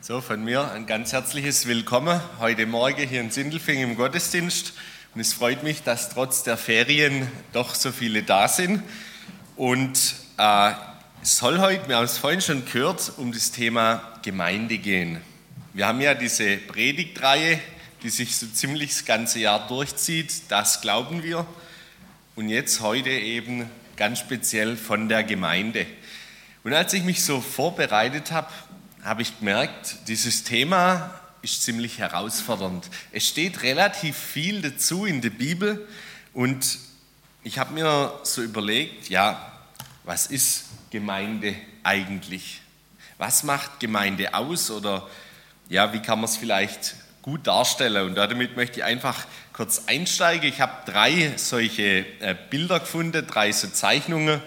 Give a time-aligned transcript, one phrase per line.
[0.00, 4.74] So, von mir ein ganz herzliches Willkommen heute Morgen hier in Sindelfing im Gottesdienst.
[5.12, 8.84] Und es freut mich, dass trotz der Ferien doch so viele da sind.
[9.56, 10.70] Und äh,
[11.20, 15.20] es soll heute, wir haben es vorhin schon gehört, um das Thema Gemeinde gehen.
[15.74, 17.58] Wir haben ja diese Predigtreihe,
[18.04, 20.42] die sich so ziemlich das ganze Jahr durchzieht.
[20.48, 21.44] Das glauben wir.
[22.36, 25.86] Und jetzt heute eben ganz speziell von der Gemeinde.
[26.62, 28.48] Und als ich mich so vorbereitet habe,
[29.08, 32.90] habe ich gemerkt, dieses Thema ist ziemlich herausfordernd.
[33.10, 35.88] Es steht relativ viel dazu in der Bibel
[36.34, 36.78] und
[37.42, 39.50] ich habe mir so überlegt, ja,
[40.04, 42.60] was ist Gemeinde eigentlich?
[43.16, 45.08] Was macht Gemeinde aus oder
[45.70, 48.08] ja, wie kann man es vielleicht gut darstellen?
[48.08, 50.46] Und damit möchte ich einfach kurz einsteigen.
[50.50, 54.42] Ich habe drei solche äh, Bilder gefunden, drei so Zeichnungen,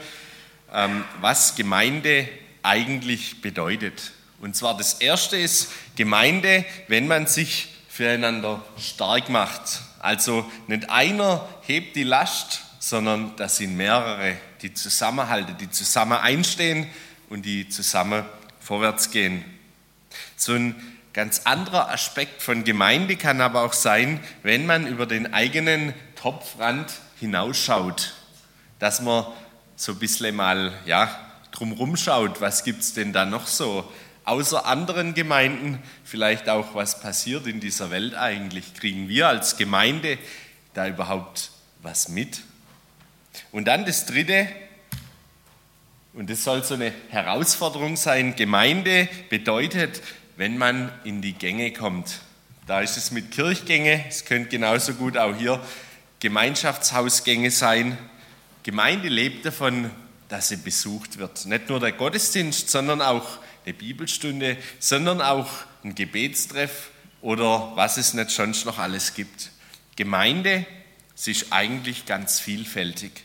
[0.71, 2.29] ähm, was Gemeinde
[2.62, 4.12] eigentlich bedeutet.
[4.41, 9.81] Und zwar das erste ist Gemeinde, wenn man sich füreinander stark macht.
[9.99, 16.87] Also nicht einer hebt die Last, sondern das sind mehrere, die zusammenhalten, die zusammen einstehen
[17.29, 18.25] und die zusammen
[18.59, 19.45] vorwärts gehen.
[20.35, 20.76] So ein
[21.13, 26.91] ganz anderer Aspekt von Gemeinde kann aber auch sein, wenn man über den eigenen Topfrand
[27.20, 28.15] hinausschaut,
[28.79, 29.26] dass man
[29.76, 31.15] so ein bisschen mal ja,
[31.51, 33.91] drumherum schaut, was gibt es denn da noch so
[34.25, 38.73] außer anderen Gemeinden vielleicht auch, was passiert in dieser Welt eigentlich?
[38.73, 40.17] Kriegen wir als Gemeinde
[40.73, 42.41] da überhaupt was mit?
[43.51, 44.47] Und dann das Dritte,
[46.13, 50.01] und das soll so eine Herausforderung sein, Gemeinde bedeutet,
[50.37, 52.19] wenn man in die Gänge kommt.
[52.67, 55.61] Da ist es mit Kirchgänge, es könnte genauso gut auch hier
[56.19, 57.97] Gemeinschaftshausgänge sein.
[58.63, 59.89] Gemeinde lebt davon,
[60.29, 61.45] dass sie besucht wird.
[61.45, 65.50] Nicht nur der Gottesdienst, sondern auch eine Bibelstunde, sondern auch
[65.84, 66.90] ein Gebetstreff
[67.22, 69.51] oder was es nicht sonst noch alles gibt.
[69.95, 70.66] Gemeinde,
[71.16, 73.23] sie ist eigentlich ganz vielfältig.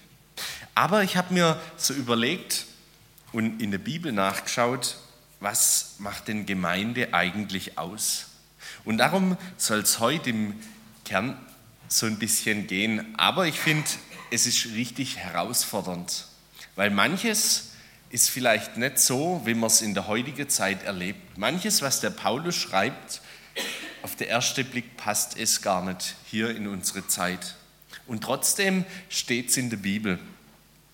[0.75, 2.67] Aber ich habe mir so überlegt
[3.33, 4.97] und in der Bibel nachgeschaut,
[5.41, 8.27] was macht denn Gemeinde eigentlich aus?
[8.85, 10.55] Und darum soll es heute im
[11.05, 11.39] Kern
[11.89, 13.15] so ein bisschen gehen.
[13.19, 13.89] Aber ich finde,
[14.31, 16.27] es ist richtig herausfordernd,
[16.75, 17.66] weil manches
[18.17, 21.37] ist vielleicht nicht so, wie man es in der heutigen Zeit erlebt.
[21.37, 23.21] Manches, was der Paulus schreibt,
[24.01, 27.57] auf den ersten Blick passt es gar nicht hier in unsere Zeit.
[28.07, 30.19] Und trotzdem steht es in der Bibel.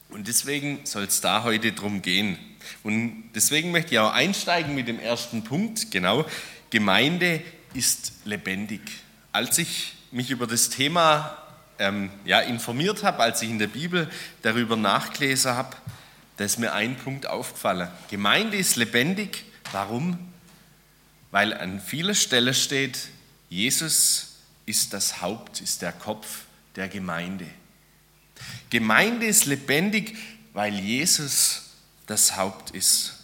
[0.09, 2.39] Und deswegen soll es da heute drum gehen.
[2.83, 6.27] Und deswegen möchte ich auch einsteigen mit dem ersten Punkt, genau.
[6.71, 7.41] Gemeinde
[7.73, 8.81] ist lebendig.
[9.31, 11.39] Als ich mich über das Thema
[11.79, 14.11] ähm, ja, informiert habe, als ich in der Bibel
[14.43, 15.77] darüber nachgelesen habe,
[16.37, 17.89] da ist mir ein Punkt aufgefallen.
[18.11, 19.45] Gemeinde ist lebendig.
[19.73, 20.19] Warum?
[21.31, 23.09] Weil an vieler Stelle steht,
[23.49, 26.43] Jesus ist das Haupt, ist der Kopf
[26.77, 27.47] der Gemeinde.
[28.71, 30.17] Gemeinde ist lebendig,
[30.53, 31.71] weil Jesus
[32.07, 33.19] das Haupt ist.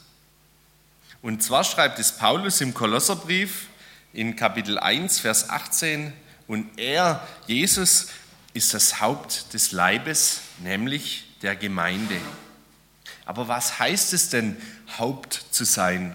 [1.22, 3.66] Und zwar schreibt es Paulus im Kolosserbrief
[4.12, 6.12] in Kapitel 1, Vers 18,
[6.46, 8.08] und er, Jesus,
[8.54, 12.16] ist das Haupt des Leibes, nämlich der Gemeinde.
[13.28, 14.56] Aber was heißt es denn,
[14.98, 16.14] Haupt zu sein?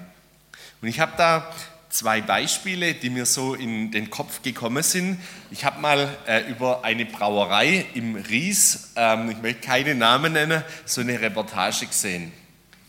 [0.81, 1.47] Und ich habe da
[1.89, 5.19] zwei Beispiele, die mir so in den Kopf gekommen sind.
[5.51, 10.63] Ich habe mal äh, über eine Brauerei im Ries, ähm, ich möchte keine Namen nennen,
[10.85, 12.33] so eine Reportage gesehen.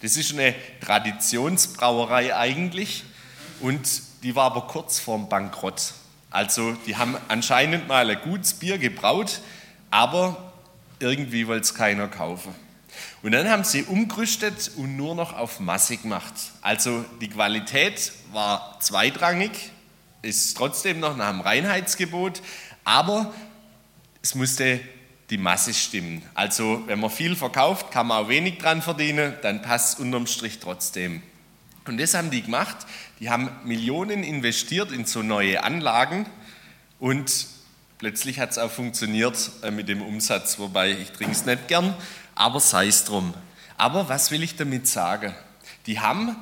[0.01, 3.05] Das ist eine Traditionsbrauerei eigentlich
[3.61, 3.87] und
[4.23, 5.93] die war aber kurz vorm Bankrott.
[6.31, 9.43] Also die haben anscheinend mal ein gutes Bier gebraut,
[9.91, 10.51] aber
[10.99, 12.64] irgendwie wollte es keiner kaufen.
[13.23, 16.35] Und dann haben sie umgerüstet und nur noch auf Masse gemacht.
[16.61, 19.51] Also die Qualität war zweitrangig,
[20.23, 22.43] ist trotzdem noch nach dem Reinheitsgebot,
[22.85, 23.33] aber
[24.23, 24.81] es musste
[25.31, 26.23] die Masse stimmen.
[26.35, 30.27] Also wenn man viel verkauft, kann man auch wenig dran verdienen, dann passt es unterm
[30.27, 31.23] Strich trotzdem.
[31.87, 32.77] Und das haben die gemacht.
[33.21, 36.27] Die haben Millionen investiert in so neue Anlagen
[36.99, 37.47] und
[37.99, 41.95] plötzlich hat es auch funktioniert äh, mit dem Umsatz, wobei ich trinke es nicht gern,
[42.35, 43.35] aber sei es drum.
[43.77, 45.35] Aber was will ich damit sagen?
[45.87, 46.37] Die haben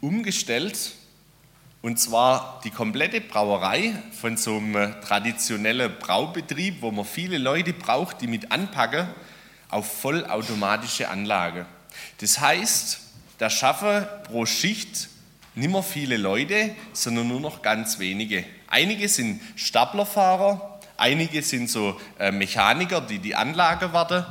[0.00, 0.92] umgestellt
[1.82, 8.20] und zwar die komplette Brauerei von so einem traditionellen Braubetrieb, wo man viele Leute braucht,
[8.20, 9.06] die mit anpacken,
[9.68, 11.66] auf vollautomatische Anlage.
[12.18, 13.00] Das heißt,
[13.38, 15.08] da schaffen pro Schicht
[15.54, 18.44] nicht mehr viele Leute, sondern nur noch ganz wenige.
[18.68, 24.24] Einige sind Staplerfahrer, einige sind so äh, Mechaniker, die die Anlage warten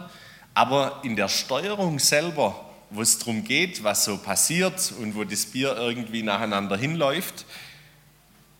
[0.55, 5.45] aber in der Steuerung selber, wo es darum geht, was so passiert und wo das
[5.45, 7.45] Bier irgendwie nacheinander hinläuft,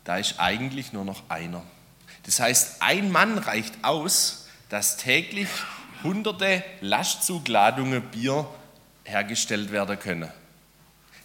[0.04, 1.64] da ist eigentlich nur noch einer.
[2.24, 5.48] Das heißt, ein Mann reicht aus, dass täglich
[6.04, 8.46] hunderte Lastzugladungen Bier
[9.06, 10.30] hergestellt werden können.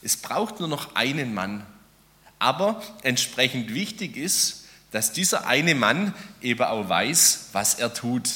[0.03, 1.67] Es braucht nur noch einen Mann.
[2.39, 8.31] Aber entsprechend wichtig ist, dass dieser eine Mann eben auch weiß, was er tut,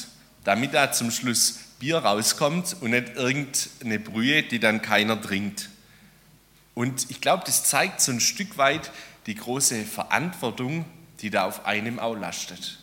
[0.44, 5.68] damit da zum Schluss Bier rauskommt und nicht irgendeine Brühe, die dann keiner trinkt.
[6.74, 8.90] Und ich glaube, das zeigt so ein Stück weit
[9.26, 10.84] die große Verantwortung,
[11.20, 12.78] die da auf einem auch lastet.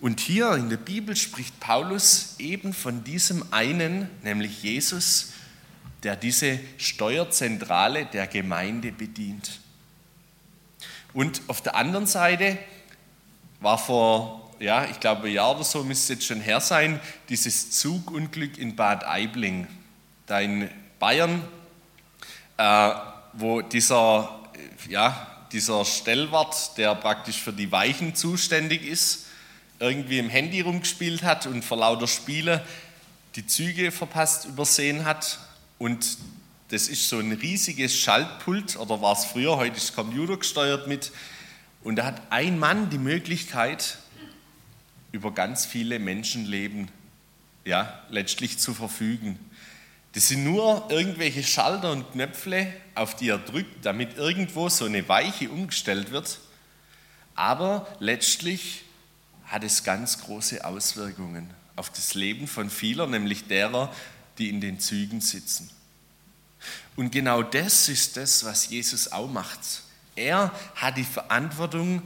[0.00, 5.32] Und hier in der Bibel spricht Paulus eben von diesem einen, nämlich Jesus,
[6.02, 9.60] der diese Steuerzentrale der Gemeinde bedient.
[11.14, 12.58] Und auf der anderen Seite
[13.60, 17.00] war vor, ja, ich glaube, ein Jahr oder so müsste es jetzt schon her sein,
[17.28, 19.66] dieses Zugunglück in Bad Aibling,
[20.26, 21.42] da in Bayern,
[22.56, 22.90] äh,
[23.34, 24.40] wo dieser,
[24.88, 29.26] ja, dieser Stellwart, der praktisch für die Weichen zuständig ist,
[29.78, 32.64] irgendwie im Handy rumgespielt hat und vor lauter Spiele
[33.36, 35.38] die Züge verpasst, übersehen hat.
[35.78, 36.16] Und
[36.68, 41.12] das ist so ein riesiges Schaltpult, oder war es früher, heute ist Computer gesteuert mit.
[41.84, 43.98] Und da hat ein Mann die Möglichkeit,
[45.12, 46.88] über ganz viele Menschenleben
[47.64, 49.38] ja, letztlich zu verfügen.
[50.12, 55.06] Das sind nur irgendwelche Schalter und Knöpfe, auf die er drückt, damit irgendwo so eine
[55.08, 56.38] Weiche umgestellt wird.
[57.34, 58.84] Aber letztlich
[59.44, 63.94] hat es ganz große Auswirkungen auf das Leben von vielen, nämlich derer,
[64.38, 65.70] die in den Zügen sitzen.
[66.96, 69.60] Und genau das ist das, was Jesus auch macht.
[70.14, 72.02] Er hat die Verantwortung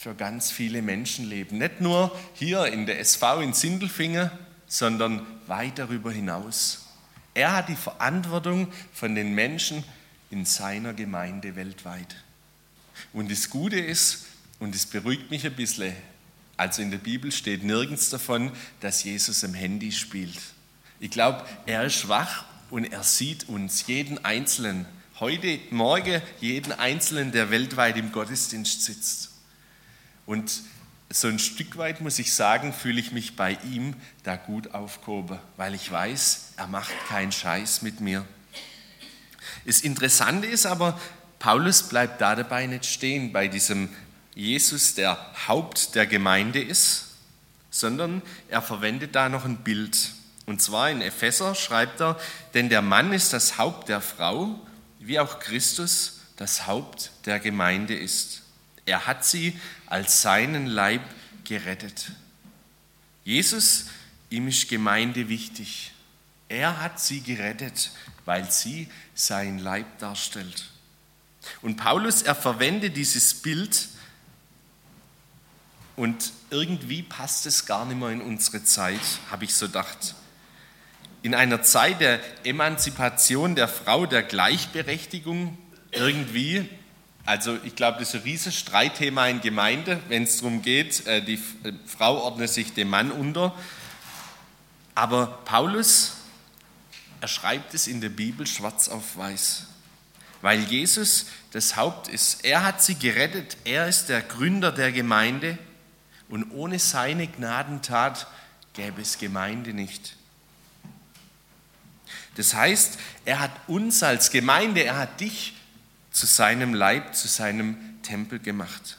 [0.00, 1.58] für ganz viele Menschenleben.
[1.58, 4.30] Nicht nur hier in der SV in Sindelfingen,
[4.66, 6.86] sondern weit darüber hinaus.
[7.34, 9.84] Er hat die Verantwortung von den Menschen
[10.30, 12.16] in seiner Gemeinde weltweit.
[13.12, 14.24] Und das Gute ist,
[14.58, 15.92] und es beruhigt mich ein bisschen,
[16.56, 20.40] also in der Bibel steht nirgends davon, dass Jesus im Handy spielt.
[20.98, 24.86] Ich glaube, er ist schwach und er sieht uns, jeden Einzelnen,
[25.18, 29.29] heute, morgen, jeden Einzelnen, der weltweit im Gottesdienst sitzt.
[30.26, 30.62] Und
[31.12, 35.38] so ein Stück weit, muss ich sagen, fühle ich mich bei ihm da gut aufgehoben,
[35.56, 38.24] weil ich weiß, er macht keinen Scheiß mit mir.
[39.66, 40.98] Das Interessante ist aber,
[41.40, 43.88] Paulus bleibt da dabei nicht stehen, bei diesem
[44.34, 45.18] Jesus der
[45.48, 47.06] Haupt der Gemeinde ist,
[47.70, 50.12] sondern er verwendet da noch ein Bild.
[50.46, 52.18] Und zwar in Epheser schreibt er,
[52.54, 54.58] denn der Mann ist das Haupt der Frau,
[54.98, 58.42] wie auch Christus das Haupt der Gemeinde ist.
[58.90, 59.56] Er hat sie
[59.86, 61.02] als seinen Leib
[61.44, 62.10] gerettet.
[63.22, 63.86] Jesus,
[64.30, 65.92] ihm ist Gemeinde wichtig.
[66.48, 67.92] Er hat sie gerettet,
[68.24, 70.70] weil sie sein Leib darstellt.
[71.62, 73.86] Und Paulus, er verwendet dieses Bild,
[75.94, 78.98] und irgendwie passt es gar nicht mehr in unsere Zeit,
[79.30, 80.16] habe ich so gedacht.
[81.22, 85.58] In einer Zeit der Emanzipation der Frau, der Gleichberechtigung,
[85.92, 86.68] irgendwie,
[87.30, 91.22] also ich glaube, das ist ein riesiges Streitthema in Gemeinde, wenn es darum geht, äh,
[91.22, 93.54] die äh, Frau ordnet sich dem Mann unter.
[94.96, 96.14] Aber Paulus,
[97.20, 99.66] er schreibt es in der Bibel schwarz auf weiß,
[100.42, 102.44] weil Jesus das Haupt ist.
[102.44, 105.56] Er hat sie gerettet, er ist der Gründer der Gemeinde
[106.28, 108.26] und ohne seine Gnadentat
[108.72, 110.16] gäbe es Gemeinde nicht.
[112.34, 115.54] Das heißt, er hat uns als Gemeinde, er hat dich
[116.10, 118.98] zu seinem Leib, zu seinem Tempel gemacht.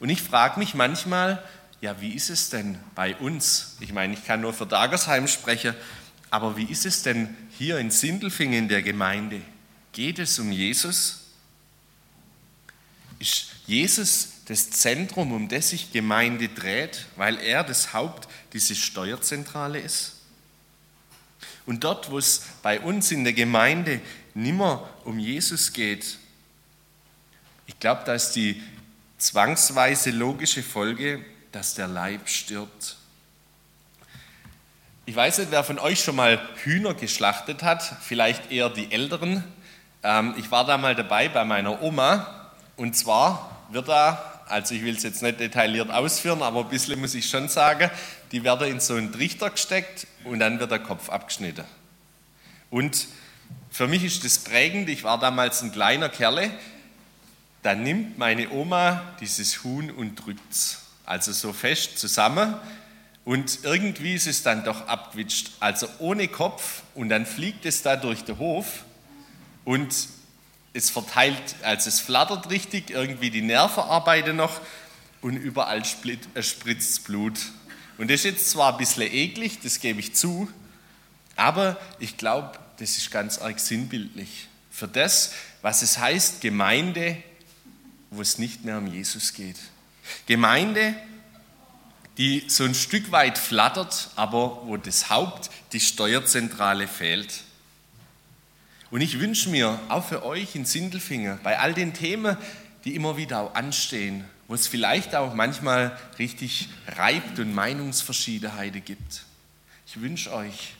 [0.00, 1.42] Und ich frage mich manchmal,
[1.80, 3.76] ja, wie ist es denn bei uns?
[3.80, 5.74] Ich meine, ich kann nur für Dagersheim sprechen,
[6.30, 9.40] aber wie ist es denn hier in Sindelfingen in der Gemeinde?
[9.92, 11.20] Geht es um Jesus?
[13.18, 19.78] Ist Jesus das Zentrum, um das sich Gemeinde dreht, weil er das Haupt, diese Steuerzentrale
[19.78, 20.21] ist.
[21.66, 24.00] Und dort, wo es bei uns in der Gemeinde
[24.34, 26.18] nimmer um Jesus geht,
[27.66, 28.62] ich glaube, da ist die
[29.18, 32.96] zwangsweise logische Folge, dass der Leib stirbt.
[35.06, 39.44] Ich weiß nicht, wer von euch schon mal Hühner geschlachtet hat, vielleicht eher die Älteren.
[40.02, 44.84] Ähm, ich war da mal dabei bei meiner Oma und zwar wird da also ich
[44.84, 47.90] will es jetzt nicht detailliert ausführen, aber ein bisschen muss ich schon sagen,
[48.32, 51.64] die werden in so einen Trichter gesteckt und dann wird der Kopf abgeschnitten.
[52.70, 53.06] Und
[53.70, 56.50] für mich ist das prägend, ich war damals ein kleiner Kerle,
[57.62, 62.54] da nimmt meine Oma dieses Huhn und drückt es, also so fest zusammen.
[63.24, 66.82] Und irgendwie ist es dann doch abgewitscht, also ohne Kopf.
[66.96, 68.84] Und dann fliegt es da durch den Hof.
[69.64, 69.94] Und
[70.72, 74.60] es verteilt, also es flattert richtig, irgendwie die Nerven arbeiten noch.
[75.20, 75.82] Und überall
[76.34, 77.38] äh, spritzt Blut.
[77.98, 80.48] Und das ist jetzt zwar ein bisschen eklig, das gebe ich zu,
[81.36, 87.22] aber ich glaube, das ist ganz arg sinnbildlich für das, was es heißt, Gemeinde,
[88.10, 89.56] wo es nicht mehr um Jesus geht.
[90.26, 90.94] Gemeinde,
[92.18, 97.44] die so ein Stück weit flattert, aber wo das Haupt, die Steuerzentrale fehlt.
[98.90, 102.36] Und ich wünsche mir auch für euch in Sindelfingen, bei all den Themen,
[102.84, 109.24] die immer wieder auch anstehen, wo es vielleicht auch manchmal richtig reibt und Meinungsverschiedenheiten gibt.
[109.86, 110.74] Ich wünsche euch,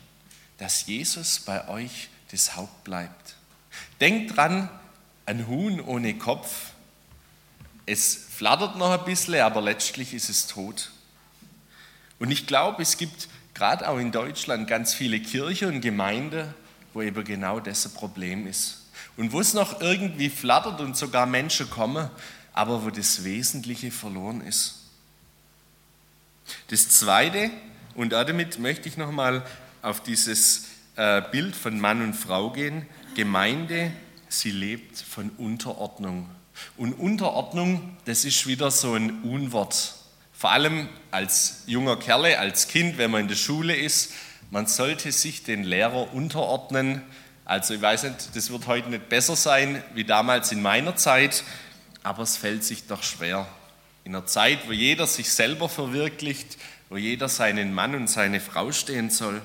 [0.59, 3.35] dass Jesus bei euch das Haupt bleibt.
[3.99, 4.69] Denkt dran,
[5.25, 6.73] ein Huhn ohne Kopf,
[7.87, 10.91] es flattert noch ein bisschen, aber letztlich ist es tot.
[12.19, 16.52] Und ich glaube, es gibt gerade auch in Deutschland ganz viele Kirchen und Gemeinden,
[16.93, 18.83] wo eben genau das ein Problem ist.
[19.17, 22.11] Und wo es noch irgendwie flattert und sogar Menschen kommen,
[22.52, 24.80] aber wo das Wesentliche verloren ist.
[26.68, 27.50] Das Zweite,
[27.94, 29.44] und damit möchte ich nochmal
[29.80, 30.66] auf dieses
[30.97, 32.87] äh, Bild von Mann und Frau gehen.
[33.14, 33.92] Gemeinde,
[34.28, 36.28] sie lebt von Unterordnung.
[36.76, 39.94] Und Unterordnung, das ist wieder so ein Unwort.
[40.32, 44.12] Vor allem als junger Kerle, als Kind, wenn man in der Schule ist,
[44.50, 47.02] man sollte sich den Lehrer unterordnen.
[47.44, 51.44] Also ich weiß nicht, das wird heute nicht besser sein wie damals in meiner Zeit,
[52.02, 53.47] aber es fällt sich doch schwer.
[54.04, 58.73] In einer Zeit, wo jeder sich selber verwirklicht, wo jeder seinen Mann und seine Frau
[58.73, 59.40] stehen soll.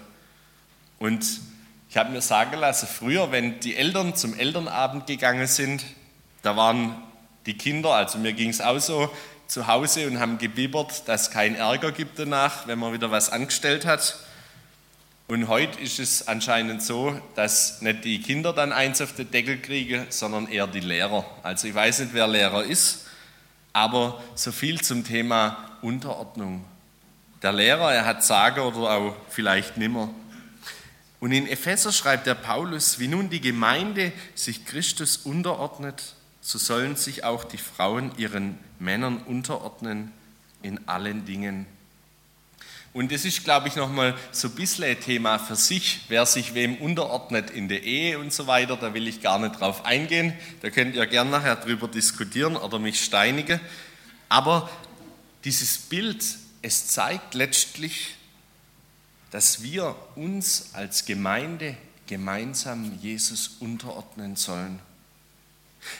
[0.99, 1.25] Und
[1.89, 5.85] ich habe mir sagen lassen, früher, wenn die Eltern zum Elternabend gegangen sind,
[6.41, 6.95] da waren
[7.45, 9.11] die Kinder, also mir ging es auch so,
[9.47, 13.31] zu Hause und haben gebibbert, dass es keinen Ärger gibt danach, wenn man wieder was
[13.31, 14.19] angestellt hat.
[15.29, 19.59] Und heute ist es anscheinend so, dass nicht die Kinder dann eins auf den Deckel
[19.59, 21.25] kriegen, sondern eher die Lehrer.
[21.43, 23.07] Also ich weiß nicht, wer Lehrer ist,
[23.73, 26.63] aber so viel zum Thema Unterordnung.
[27.41, 30.09] Der Lehrer, er hat Sagen oder auch vielleicht nimmer.
[31.19, 36.95] Und in Epheser schreibt der Paulus, wie nun die Gemeinde sich Christus unterordnet, so sollen
[36.95, 40.13] sich auch die Frauen ihren Männern unterordnen
[40.61, 41.65] in allen Dingen.
[42.97, 46.55] Und das ist, glaube ich, nochmal so ein bisschen ein Thema für sich, wer sich
[46.55, 48.75] wem unterordnet in der Ehe und so weiter.
[48.75, 50.33] Da will ich gar nicht drauf eingehen.
[50.63, 53.59] Da könnt ihr gerne nachher drüber diskutieren oder mich steinigen.
[54.29, 54.67] Aber
[55.43, 56.25] dieses Bild,
[56.63, 58.15] es zeigt letztlich,
[59.29, 61.77] dass wir uns als Gemeinde
[62.07, 64.79] gemeinsam Jesus unterordnen sollen.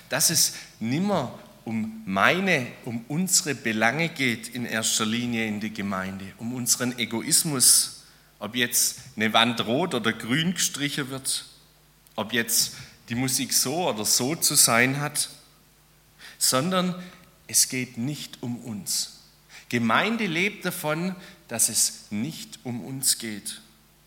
[0.09, 1.37] Dass es nimmer
[1.67, 8.03] um meine, um unsere Belange geht in erster Linie in die Gemeinde, um unseren Egoismus,
[8.39, 11.43] ob jetzt eine Wand rot oder grün gestrichen wird,
[12.15, 12.77] ob jetzt
[13.09, 15.29] die Musik so oder so zu sein hat,
[16.37, 16.95] sondern
[17.47, 19.23] es geht nicht um uns.
[19.67, 21.17] Gemeinde lebt davon,
[21.49, 23.59] dass es nicht um uns geht,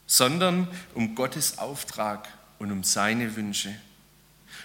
[0.06, 2.26] sondern um Gottes Auftrag
[2.58, 3.76] und um seine Wünsche.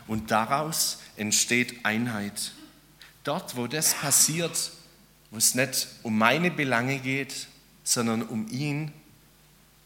[0.07, 2.53] Und daraus entsteht Einheit.
[3.25, 4.71] Dort, wo das passiert,
[5.31, 7.47] wo es nicht um meine Belange geht,
[7.83, 8.93] sondern um ihn,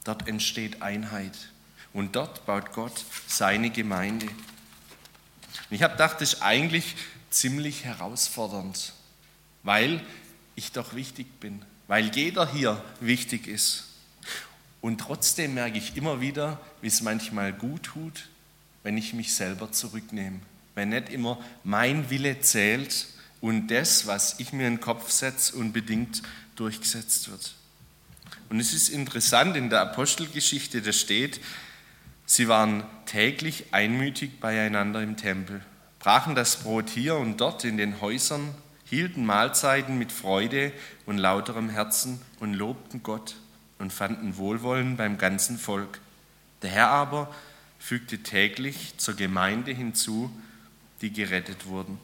[0.04, 1.50] dort entsteht Einheit.
[1.94, 4.28] Und dort baut Gott seine Gemeinde.
[4.28, 6.96] Und ich habe gedacht, das ist eigentlich
[7.30, 8.94] ziemlich herausfordernd,
[9.64, 10.02] weil
[10.56, 13.86] ich doch wichtig bin, weil jeder hier wichtig ist.
[14.82, 18.28] Und trotzdem merke ich immer wieder, wie es manchmal gut tut,
[18.84, 20.42] wenn ich mich selber zurücknehme,
[20.76, 23.08] wenn nicht immer mein Wille zählt,
[23.42, 26.22] und das, was ich mir in den Kopf setze, unbedingt
[26.56, 27.56] durchgesetzt wird.
[28.50, 31.40] Und es ist interessant, in der Apostelgeschichte, da steht,
[32.26, 35.62] sie waren täglich einmütig beieinander im Tempel,
[36.00, 38.54] brachen das Brot hier und dort in den Häusern,
[38.86, 40.72] hielten Mahlzeiten mit Freude
[41.06, 43.36] und lauterem Herzen und lobten Gott
[43.78, 46.02] und fanden Wohlwollen beim ganzen Volk.
[46.64, 47.34] Der Herr aber
[47.78, 50.32] fügte täglich zur Gemeinde hinzu,
[51.02, 52.00] die gerettet wurden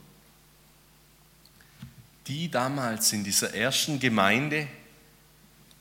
[2.28, 4.68] die damals in dieser ersten Gemeinde,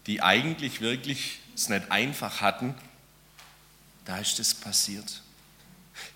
[0.07, 2.75] die eigentlich wirklich es nicht einfach hatten,
[4.05, 5.23] da ist es passiert.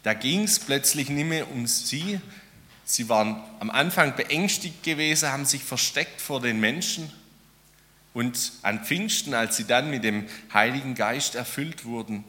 [0.03, 2.21] Da ging es plötzlich nicht mehr um sie.
[2.85, 7.11] Sie waren am Anfang beängstigt gewesen, haben sich versteckt vor den Menschen.
[8.13, 12.25] Und an Pfingsten, als sie dann mit dem Heiligen Geist erfüllt wurden,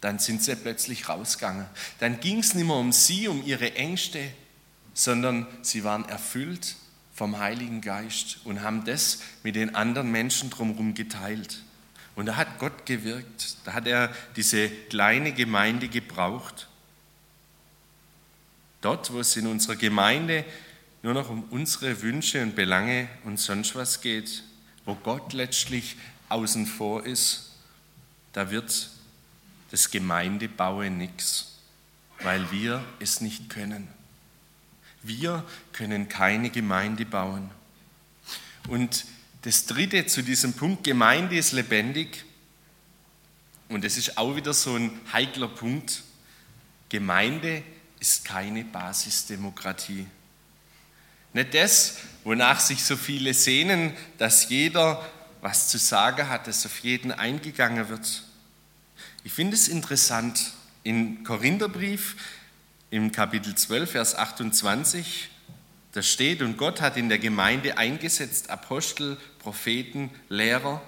[0.00, 1.66] dann sind sie plötzlich rausgegangen.
[1.98, 4.20] Dann ging es nicht mehr um sie, um ihre Ängste,
[4.94, 6.76] sondern sie waren erfüllt
[7.14, 11.62] vom Heiligen Geist und haben das mit den anderen Menschen drumherum geteilt.
[12.14, 16.68] Und da hat Gott gewirkt, da hat er diese kleine Gemeinde gebraucht.
[18.80, 20.44] Dort, wo es in unserer Gemeinde
[21.02, 24.42] nur noch um unsere Wünsche und Belange und sonst was geht,
[24.84, 25.96] wo Gott letztlich
[26.28, 27.52] außen vor ist,
[28.32, 28.90] da wird
[29.70, 31.58] das Gemeindebauen nichts,
[32.20, 33.88] weil wir es nicht können.
[35.02, 37.50] Wir können keine Gemeinde bauen.
[38.68, 39.04] Und
[39.42, 42.24] das Dritte zu diesem Punkt, Gemeinde ist lebendig.
[43.68, 46.02] Und das ist auch wieder so ein heikler Punkt.
[46.88, 47.64] Gemeinde
[47.98, 50.06] ist keine Basisdemokratie.
[51.32, 55.08] Nicht das, wonach sich so viele sehnen, dass jeder
[55.40, 58.22] was zu sagen hat, dass auf jeden eingegangen wird.
[59.24, 60.52] Ich finde es interessant,
[60.84, 62.16] im Korintherbrief
[62.92, 65.30] im Kapitel 12, Vers 28,
[65.92, 70.82] da steht, und Gott hat in der Gemeinde eingesetzt Apostel, Propheten, Lehrer.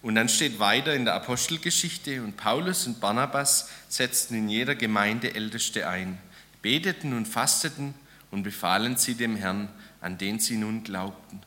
[0.00, 5.34] Und dann steht weiter in der Apostelgeschichte, und Paulus und Barnabas setzten in jeder Gemeinde
[5.34, 6.18] Älteste ein,
[6.62, 7.92] beteten und fasteten
[8.30, 9.68] und befahlen sie dem Herrn,
[10.00, 11.42] an den sie nun glaubten.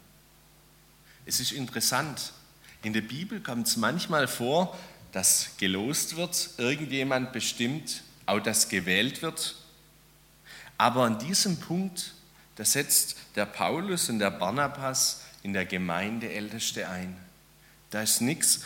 [1.25, 2.31] Es ist interessant,
[2.83, 4.77] in der Bibel kommt es manchmal vor,
[5.13, 9.55] dass gelost wird, irgendjemand bestimmt, auch dass gewählt wird.
[10.77, 12.13] Aber an diesem Punkt,
[12.55, 17.15] da setzt der Paulus und der Barnabas in der Gemeinde Älteste ein.
[17.91, 18.61] Da ist nichts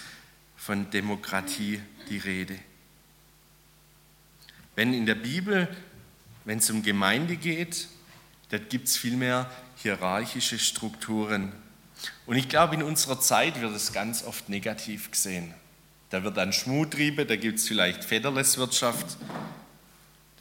[0.56, 2.58] von Demokratie die Rede.
[4.76, 5.68] Wenn in der Bibel,
[6.46, 7.88] wenn es um Gemeinde geht,
[8.50, 11.52] da gibt es vielmehr hierarchische Strukturen.
[12.26, 15.54] Und ich glaube, in unserer Zeit wird es ganz oft negativ gesehen.
[16.10, 19.18] Da wird dann Schmutriebe, da gibt es vielleicht Federleswirtschaft.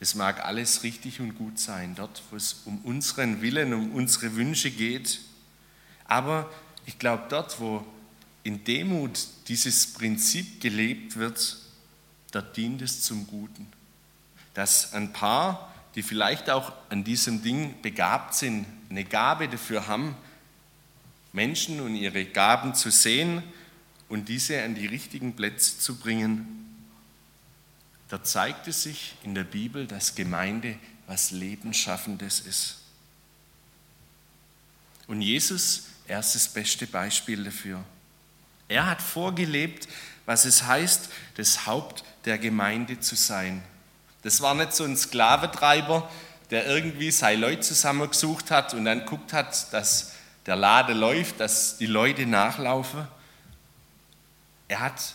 [0.01, 4.37] Das mag alles richtig und gut sein, dort, wo es um unseren Willen, um unsere
[4.37, 5.21] Wünsche geht.
[6.05, 6.51] Aber
[6.87, 7.85] ich glaube, dort, wo
[8.45, 11.59] in Demut dieses Prinzip gelebt wird,
[12.31, 13.67] dort dient es zum Guten.
[14.55, 20.17] Dass ein Paar, die vielleicht auch an diesem Ding begabt sind, eine Gabe dafür haben,
[21.33, 23.43] Menschen und ihre Gaben zu sehen
[24.09, 26.58] und diese an die richtigen Plätze zu bringen.
[28.09, 32.79] Da zeigt es sich in der Bibel, dass Gemeinde was Lebensschaffendes ist.
[35.07, 37.83] Und Jesus, er ist das beste Beispiel dafür.
[38.69, 39.89] Er hat vorgelebt,
[40.27, 43.63] was es heißt, das Haupt der Gemeinde zu sein.
[44.23, 46.11] Das war nicht so ein Sklaventreiber,
[46.51, 50.13] der irgendwie seine Leute zusammengesucht hat und dann guckt hat, dass
[50.45, 53.07] der Lade läuft, dass die Leute nachlaufen.
[54.69, 55.15] Er hat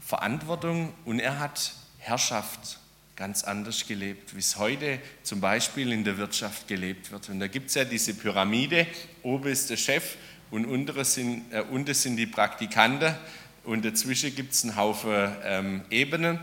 [0.00, 2.78] Verantwortung und er hat Herrschaft
[3.14, 7.28] ganz anders gelebt, wie es heute zum Beispiel in der Wirtschaft gelebt wird.
[7.28, 8.86] Und da gibt es ja diese Pyramide,
[9.22, 10.16] oben ist der Chef
[10.50, 13.14] und unten sind, äh, unten sind die Praktikanten
[13.62, 16.40] und dazwischen gibt es einen Haufen ähm, Ebenen.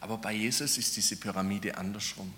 [0.00, 2.32] Aber bei Jesus ist diese Pyramide andersrum.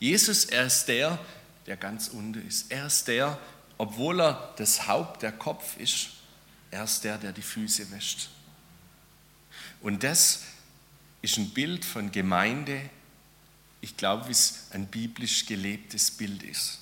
[0.00, 1.18] Jesus, er ist der,
[1.66, 2.70] der ganz unten ist.
[2.72, 3.38] Er ist der,
[3.78, 6.08] obwohl er das Haupt, der Kopf ist,
[6.72, 8.30] er ist der, der die Füße wäscht.
[9.80, 10.42] Und das
[11.24, 12.78] ist ein Bild von Gemeinde,
[13.80, 16.80] ich glaube, wie es ein biblisch gelebtes Bild ist.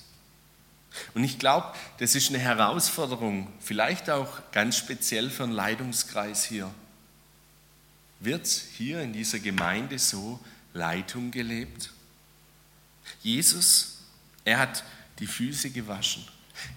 [1.13, 6.73] Und ich glaube, das ist eine Herausforderung, vielleicht auch ganz speziell für einen Leitungskreis hier.
[8.19, 10.39] Wird hier in dieser Gemeinde so
[10.73, 11.91] Leitung gelebt?
[13.21, 13.99] Jesus,
[14.43, 14.83] er hat
[15.19, 16.25] die Füße gewaschen.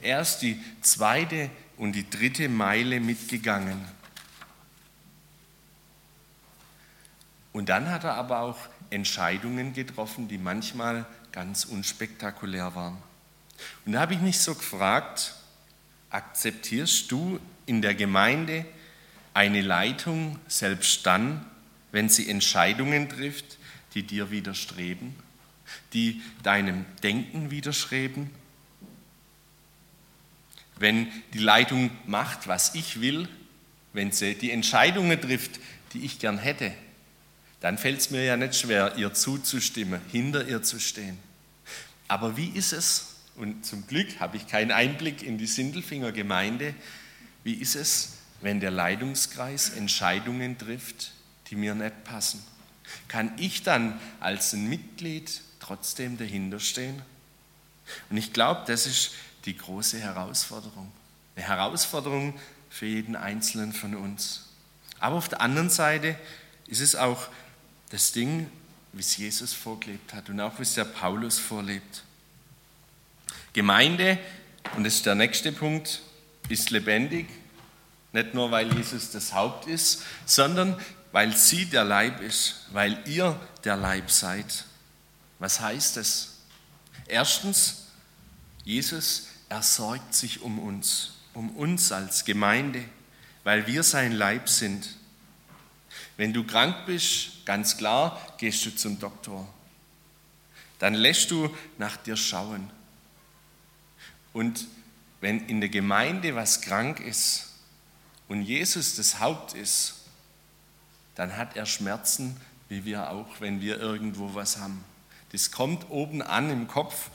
[0.01, 3.85] Er ist die zweite und die dritte Meile mitgegangen.
[7.57, 8.59] Und dann hat er aber auch
[8.91, 12.99] Entscheidungen getroffen, die manchmal ganz unspektakulär waren.
[13.87, 15.35] Und da habe ich mich so gefragt,
[16.11, 18.67] akzeptierst du in der Gemeinde
[19.33, 21.47] eine Leitung selbst dann,
[21.93, 23.57] wenn sie Entscheidungen trifft,
[23.95, 25.15] die dir widerstreben,
[25.95, 28.31] die deinem Denken widerstreben?
[30.79, 33.31] Wenn die Leitung macht, was ich will,
[33.95, 35.59] wenn sie die Entscheidungen trifft,
[35.95, 36.75] die ich gern hätte,
[37.61, 41.19] dann fällt es mir ja nicht schwer, ihr zuzustimmen, hinter ihr zu stehen.
[42.09, 46.75] Aber wie ist es, und zum Glück habe ich keinen Einblick in die Sindelfinger Gemeinde,
[47.45, 51.13] wie ist es, wenn der Leitungskreis Entscheidungen trifft,
[51.49, 52.43] die mir nicht passen?
[53.09, 57.03] Kann ich dann als ein Mitglied trotzdem dahinter stehen?
[58.11, 59.13] Und ich glaube, das ist
[59.45, 60.91] die große Herausforderung.
[61.37, 62.39] Eine Herausforderung
[62.71, 64.49] für jeden Einzelnen von uns.
[64.99, 66.17] Aber auf der anderen Seite
[66.67, 67.29] ist es auch
[67.91, 68.51] das Ding,
[68.93, 72.03] wie es Jesus vorgelebt hat und auch wie es der Paulus vorlebt.
[73.53, 74.19] Gemeinde,
[74.77, 76.01] und das ist der nächste Punkt,
[76.49, 77.27] ist lebendig,
[78.13, 80.81] nicht nur weil Jesus das Haupt ist, sondern
[81.13, 84.65] weil sie der Leib ist, weil ihr der Leib seid.
[85.39, 86.37] Was heißt das?
[87.07, 87.87] Erstens,
[88.65, 92.85] Jesus, er sorgt sich um uns, um uns als Gemeinde,
[93.45, 94.89] weil wir sein Leib sind.
[96.17, 99.47] Wenn du krank bist, ganz klar, gehst du zum Doktor.
[100.79, 102.71] Dann lässt du nach dir schauen.
[104.33, 104.67] Und
[105.21, 107.53] wenn in der Gemeinde was krank ist
[108.29, 109.95] und Jesus das Haupt ist,
[111.15, 114.85] dann hat er Schmerzen, wie wir auch, wenn wir irgendwo was haben.
[115.33, 117.11] Das kommt oben an im Kopf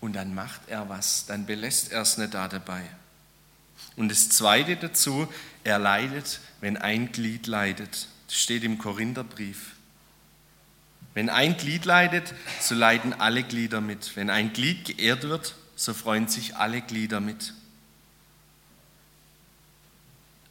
[0.00, 2.82] und dann macht er was, dann belässt er es nicht da dabei.
[3.96, 5.28] Und das Zweite dazu,
[5.64, 8.08] er leidet, wenn ein Glied leidet.
[8.26, 9.72] Das steht im Korintherbrief.
[11.14, 14.16] Wenn ein Glied leidet, so leiden alle Glieder mit.
[14.16, 17.52] Wenn ein Glied geehrt wird, so freuen sich alle Glieder mit.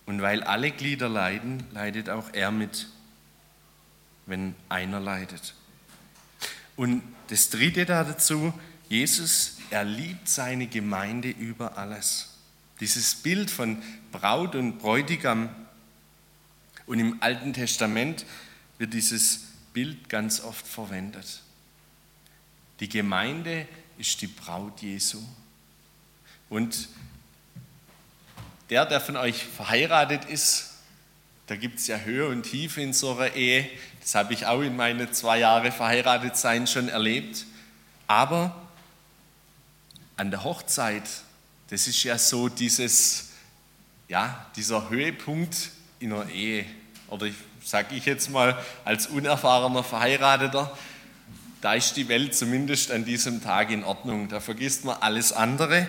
[0.05, 2.87] Und weil alle Glieder leiden, leidet auch er mit,
[4.25, 5.53] wenn einer leidet.
[6.75, 8.53] Und das Dritte dazu,
[8.89, 12.30] Jesus, er liebt seine Gemeinde über alles.
[12.81, 15.49] Dieses Bild von Braut und Bräutigam.
[16.87, 18.25] Und im Alten Testament
[18.77, 21.41] wird dieses Bild ganz oft verwendet.
[22.81, 23.67] Die Gemeinde
[23.97, 25.21] ist die Braut Jesu.
[26.49, 26.89] Und
[28.71, 30.71] der, der von euch verheiratet ist,
[31.47, 33.69] da gibt es ja Höhe und Tiefe in so einer Ehe.
[33.99, 37.45] Das habe ich auch in meinen zwei Jahre verheiratet sein schon erlebt.
[38.07, 38.69] Aber
[40.17, 41.03] an der Hochzeit,
[41.71, 43.29] das ist ja so dieses,
[44.09, 46.65] ja, dieser Höhepunkt in einer Ehe.
[47.07, 50.77] Oder ich sage ich jetzt mal als unerfahrener Verheirateter,
[51.61, 54.27] da ist die Welt zumindest an diesem Tag in Ordnung.
[54.27, 55.87] Da vergisst man alles andere.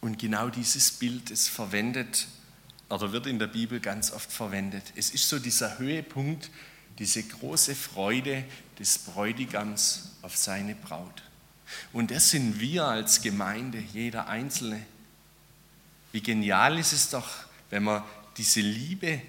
[0.00, 2.26] Und genau dieses Bild ist verwendet
[2.88, 4.92] oder wird in der Bibel ganz oft verwendet.
[4.96, 6.50] Es ist so dieser Höhepunkt,
[6.98, 8.42] diese große Freude
[8.80, 11.22] des Bräutigams auf seine Braut.
[11.92, 14.84] Und das sind wir als Gemeinde, jeder Einzelne.
[16.12, 17.28] Wie genial ist es doch,
[17.70, 18.02] wenn man
[18.36, 19.20] diese Liebe,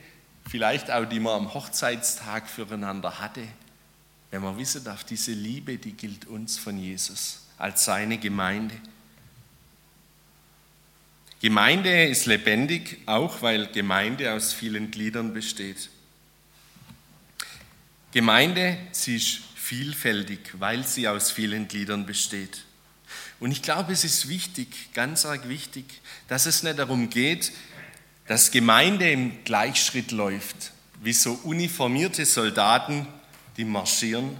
[0.47, 3.47] vielleicht auch die man am Hochzeitstag füreinander hatte,
[4.31, 8.75] wenn man wissen darf, diese Liebe, die gilt uns von Jesus als seine Gemeinde.
[11.41, 15.89] Gemeinde ist lebendig, auch weil Gemeinde aus vielen Gliedern besteht.
[18.11, 22.65] Gemeinde, sie ist vielfältig, weil sie aus vielen Gliedern besteht.
[23.39, 25.85] Und ich glaube, es ist wichtig, ganz arg wichtig,
[26.27, 27.51] dass es nicht darum geht,
[28.27, 33.07] dass Gemeinde im Gleichschritt läuft, wie so uniformierte Soldaten,
[33.57, 34.39] die marschieren,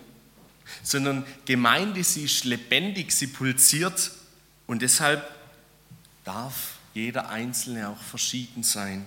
[0.84, 4.12] sondern Gemeinde, sie ist lebendig, sie pulsiert
[4.68, 5.24] und deshalb
[6.24, 9.06] darf jeder Einzelne auch verschieden sein.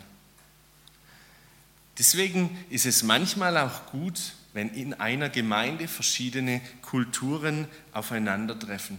[1.96, 8.98] Deswegen ist es manchmal auch gut, wenn in einer Gemeinde verschiedene Kulturen aufeinandertreffen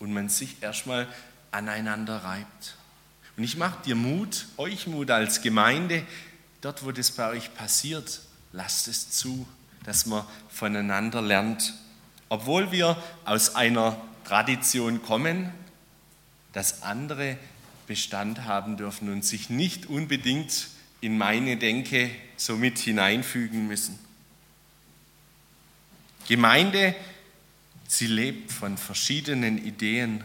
[0.00, 1.08] und man sich erstmal
[1.50, 2.76] aneinander reibt.
[3.38, 6.04] Und ich mache dir Mut, euch Mut als Gemeinde,
[6.60, 8.20] dort wo das bei euch passiert,
[8.52, 9.48] lasst es zu,
[9.86, 11.72] dass man voneinander lernt.
[12.28, 15.50] Obwohl wir aus einer Tradition kommen,
[16.52, 17.38] dass andere
[17.86, 20.68] Bestand haben dürfen und sich nicht unbedingt
[21.00, 23.98] in meine Denke somit hineinfügen müssen.
[26.28, 26.94] Gemeinde,
[27.88, 30.22] sie lebt von verschiedenen Ideen.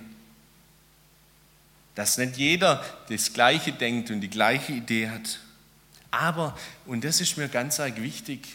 [1.96, 5.40] Dass nicht jeder das Gleiche denkt und die gleiche Idee hat.
[6.12, 8.48] Aber, und das ist mir ganz arg wichtig,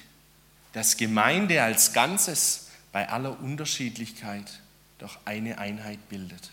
[0.73, 4.61] dass Gemeinde als Ganzes bei aller Unterschiedlichkeit
[4.99, 6.51] doch eine Einheit bildet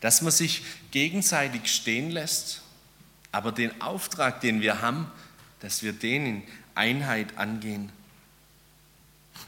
[0.00, 2.62] dass man sich gegenseitig stehen lässt,
[3.32, 5.10] aber den Auftrag, den wir haben,
[5.60, 6.42] dass wir den in
[6.74, 7.90] Einheit angehen.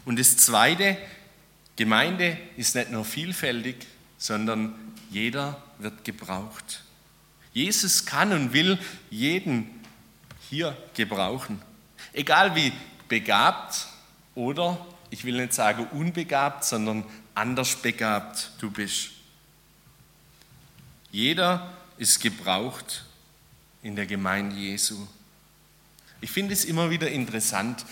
[0.09, 0.97] Und das Zweite,
[1.77, 3.77] Gemeinde ist nicht nur vielfältig,
[4.16, 4.75] sondern
[5.11, 6.83] jeder wird gebraucht.
[7.53, 8.79] Jesus kann und will
[9.11, 9.68] jeden
[10.49, 11.61] hier gebrauchen.
[12.14, 12.73] Egal wie
[13.07, 13.87] begabt
[14.35, 19.11] oder, ich will nicht sagen unbegabt, sondern anders begabt du bist.
[21.12, 23.05] Jeder ist gebraucht
[23.83, 25.07] in der Gemeinde Jesu.
[26.23, 27.85] Ich finde es immer wieder interessant.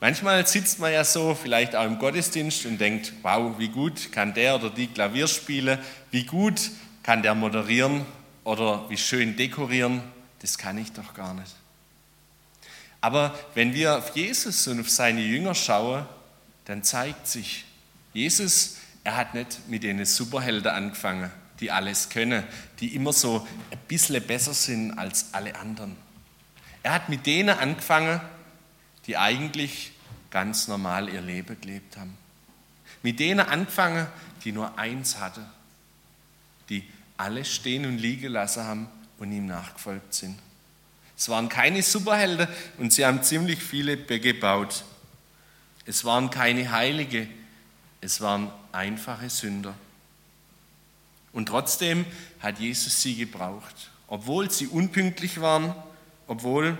[0.00, 4.34] Manchmal sitzt man ja so, vielleicht auch im Gottesdienst und denkt, wow, wie gut kann
[4.34, 5.78] der oder die Klavier spielen,
[6.10, 6.70] wie gut
[7.02, 8.04] kann der moderieren
[8.44, 10.02] oder wie schön dekorieren.
[10.40, 11.54] Das kann ich doch gar nicht.
[13.00, 16.06] Aber wenn wir auf Jesus und auf seine Jünger schauen,
[16.64, 17.64] dann zeigt sich,
[18.12, 21.30] Jesus, er hat nicht mit den Superhelden angefangen
[21.60, 22.44] die alles können,
[22.80, 25.96] die immer so ein bisschen besser sind als alle anderen.
[26.82, 28.20] Er hat mit denen angefangen,
[29.06, 29.92] die eigentlich
[30.30, 32.16] ganz normal ihr Leben gelebt haben.
[33.02, 34.06] Mit denen angefangen,
[34.44, 35.44] die nur eins hatten,
[36.68, 38.88] die alles stehen und liegen lassen haben
[39.18, 40.38] und ihm nachgefolgt sind.
[41.16, 44.84] Es waren keine Superhelden und sie haben ziemlich viele gebaut.
[45.86, 47.28] Es waren keine Heilige,
[48.00, 49.74] es waren einfache Sünder.
[51.32, 52.04] Und trotzdem
[52.40, 55.74] hat Jesus sie gebraucht, obwohl sie unpünktlich waren,
[56.26, 56.78] obwohl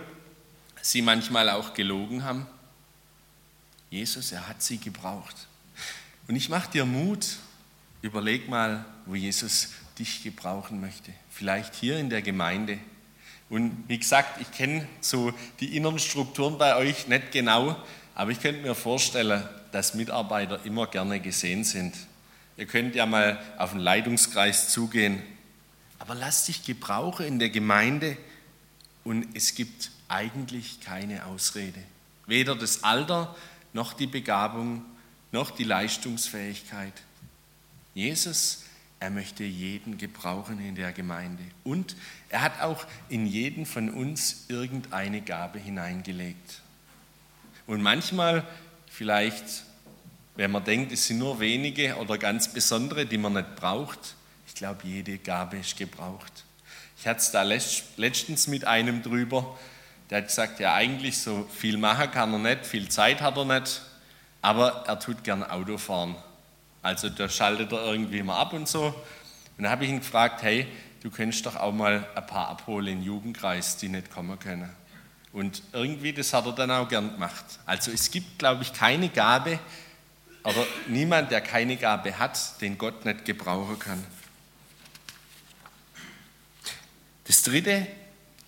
[0.85, 2.45] sie manchmal auch gelogen haben.
[3.89, 5.47] Jesus, er hat sie gebraucht.
[6.27, 7.37] Und ich mache dir Mut,
[8.01, 11.11] überleg mal, wo Jesus dich gebrauchen möchte.
[11.31, 12.77] Vielleicht hier in der Gemeinde.
[13.49, 17.75] Und wie gesagt, ich kenne so die inneren Strukturen bei euch nicht genau,
[18.13, 21.95] aber ich könnte mir vorstellen, dass Mitarbeiter immer gerne gesehen sind.
[22.57, 25.21] Ihr könnt ja mal auf den Leitungskreis zugehen.
[25.97, 28.17] Aber lass dich gebrauchen in der Gemeinde
[29.03, 31.81] und es gibt eigentlich keine Ausrede.
[32.27, 33.35] Weder das Alter
[33.73, 34.83] noch die Begabung
[35.31, 36.93] noch die Leistungsfähigkeit.
[37.93, 38.63] Jesus,
[38.99, 41.43] er möchte jeden gebrauchen in der Gemeinde.
[41.63, 41.95] Und
[42.29, 46.61] er hat auch in jeden von uns irgendeine Gabe hineingelegt.
[47.67, 48.47] Und manchmal
[48.87, 49.65] vielleicht
[50.35, 54.15] wenn man denkt, es sind nur wenige oder ganz besondere, die man nicht braucht,
[54.47, 56.43] ich glaube, jede Gabe ist gebraucht.
[56.97, 59.57] Ich hatte es da letztens mit einem drüber,
[60.09, 63.45] der hat gesagt, ja eigentlich so viel machen kann er nicht, viel Zeit hat er
[63.45, 63.81] nicht,
[64.41, 66.15] aber er tut gern Auto fahren.
[66.81, 68.85] Also da schaltet er irgendwie mal ab und so.
[68.85, 70.67] Und dann habe ich ihn gefragt, hey,
[71.01, 74.69] du könntest doch auch mal ein paar abholen im Jugendkreis, die nicht kommen können.
[75.33, 77.43] Und irgendwie, das hat er dann auch gern gemacht.
[77.65, 79.59] Also es gibt, glaube ich, keine Gabe,
[80.43, 84.03] aber niemand, der keine Gabe hat, den Gott nicht gebrauchen kann.
[87.25, 87.87] Das Dritte,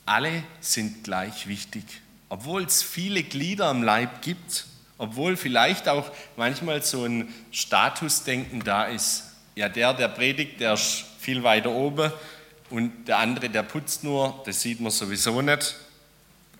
[0.07, 1.83] alle sind gleich wichtig.
[2.29, 4.65] Obwohl es viele Glieder am Leib gibt,
[4.97, 9.23] obwohl vielleicht auch manchmal so ein Statusdenken da ist.
[9.55, 12.11] Ja, der, der predigt, der ist viel weiter oben
[12.69, 15.75] und der andere, der putzt nur, das sieht man sowieso nicht.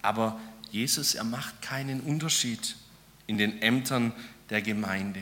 [0.01, 0.39] Aber
[0.71, 2.75] Jesus, er macht keinen Unterschied
[3.25, 4.13] in den Ämtern
[4.49, 5.21] der Gemeinde.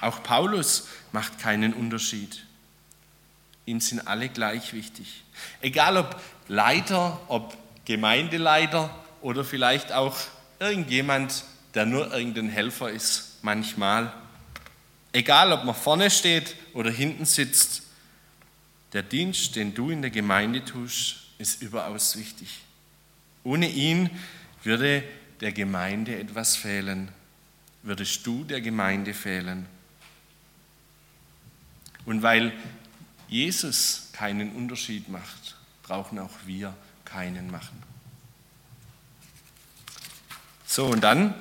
[0.00, 2.44] Auch Paulus macht keinen Unterschied.
[3.68, 5.22] Ihm sind alle gleich wichtig.
[5.60, 7.54] Egal ob Leiter, ob
[7.84, 8.88] Gemeindeleiter
[9.20, 10.16] oder vielleicht auch
[10.58, 14.12] irgendjemand, der nur irgendein Helfer ist, manchmal.
[15.12, 17.82] Egal ob man vorne steht oder hinten sitzt,
[18.94, 22.48] der Dienst, den du in der Gemeinde tust, ist überaus wichtig.
[23.44, 24.08] Ohne ihn
[24.64, 25.04] würde
[25.40, 27.10] der Gemeinde etwas fehlen
[27.82, 29.66] würdest du der Gemeinde fehlen.
[32.04, 32.52] Und weil
[33.28, 37.82] Jesus keinen Unterschied macht, brauchen auch wir keinen machen.
[40.66, 41.34] So, und dann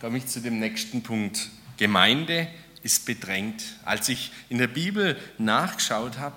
[0.00, 1.48] komme ich zu dem nächsten Punkt.
[1.76, 2.48] Gemeinde
[2.82, 3.62] ist bedrängt.
[3.84, 6.36] Als ich in der Bibel nachgeschaut habe,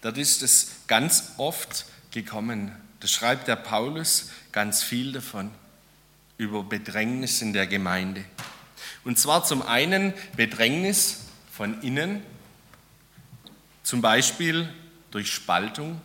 [0.00, 2.72] dort ist es ganz oft gekommen.
[3.00, 5.50] Da schreibt der Paulus ganz viel davon
[6.38, 8.24] über Bedrängnis in der Gemeinde.
[9.04, 11.20] Und zwar zum einen Bedrängnis
[11.52, 12.22] von innen,
[13.86, 14.68] zum Beispiel
[15.12, 16.00] durch Spaltung.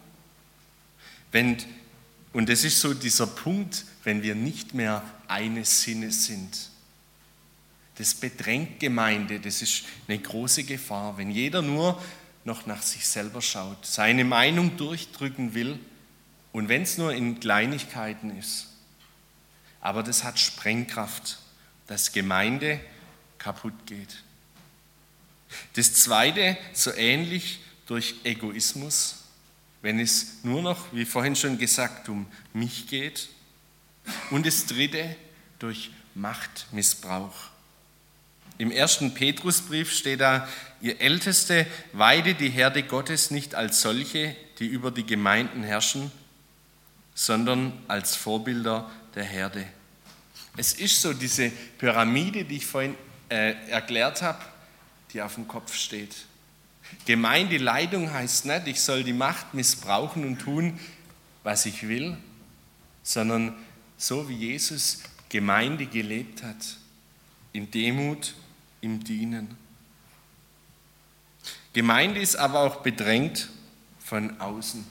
[1.31, 1.57] Wenn,
[2.31, 6.69] und das ist so dieser Punkt, wenn wir nicht mehr eines Sinnes sind.
[7.95, 11.99] Das bedrängt Gemeinde, das ist eine große Gefahr, wenn jeder nur
[12.45, 15.79] noch nach sich selber schaut, seine Meinung durchdrücken will
[16.51, 18.67] und wenn es nur in Kleinigkeiten ist.
[19.79, 21.39] Aber das hat Sprengkraft,
[21.87, 22.79] dass Gemeinde
[23.39, 24.21] kaputt geht.
[25.73, 29.23] Das Zweite, so ähnlich durch Egoismus,
[29.81, 33.29] wenn es nur noch, wie vorhin schon gesagt, um mich geht.
[34.29, 35.15] Und das Dritte,
[35.61, 37.35] durch Machtmissbrauch.
[38.57, 40.47] Im ersten Petrusbrief steht da,
[40.81, 46.11] ihr Älteste weide die Herde Gottes nicht als solche, die über die Gemeinden herrschen,
[47.13, 49.65] sondern als Vorbilder der Herde.
[50.57, 52.95] Es ist so diese Pyramide, die ich vorhin
[53.29, 54.43] äh, erklärt habe,
[55.13, 56.15] die auf dem Kopf steht.
[57.05, 60.79] Gemeindeleitung heißt nicht, ich soll die Macht missbrauchen und tun,
[61.43, 62.17] was ich will,
[63.03, 63.55] sondern
[63.97, 66.77] so wie Jesus Gemeinde gelebt hat,
[67.53, 68.35] in Demut,
[68.81, 69.55] im Dienen.
[71.73, 73.49] Gemeinde ist aber auch bedrängt
[73.99, 74.85] von außen.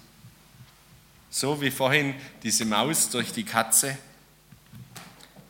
[1.28, 3.98] So wie vorhin diese Maus durch die Katze.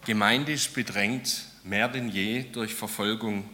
[0.04, 3.48] Gemeinde ist bedrängt mehr denn je durch Verfolgung.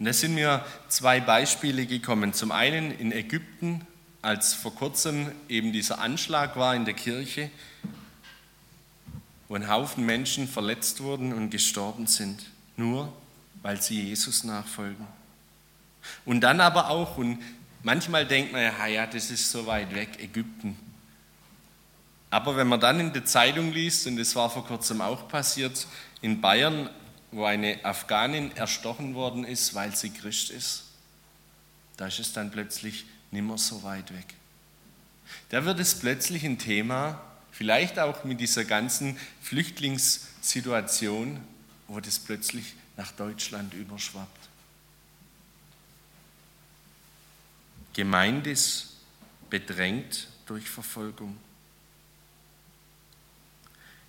[0.00, 2.32] Und da sind mir zwei Beispiele gekommen.
[2.32, 3.86] Zum einen in Ägypten,
[4.22, 7.50] als vor kurzem eben dieser Anschlag war in der Kirche,
[9.46, 12.46] wo ein Haufen Menschen verletzt wurden und gestorben sind.
[12.76, 13.12] Nur
[13.62, 15.06] weil sie Jesus nachfolgen.
[16.24, 17.38] Und dann aber auch, und
[17.82, 20.78] manchmal denkt man ja, ja, das ist so weit weg, Ägypten.
[22.30, 25.86] Aber wenn man dann in der Zeitung liest, und das war vor kurzem auch passiert,
[26.22, 26.88] in Bayern,
[27.32, 30.84] wo eine Afghanin erstochen worden ist, weil sie Christ ist,
[31.96, 34.34] da ist es dann plötzlich nimmer so weit weg.
[35.50, 41.40] Da wird es plötzlich ein Thema, vielleicht auch mit dieser ganzen Flüchtlingssituation,
[41.88, 44.48] wo das plötzlich nach Deutschland überschwappt.
[47.92, 48.96] Gemeinde ist
[49.50, 51.36] bedrängt durch Verfolgung.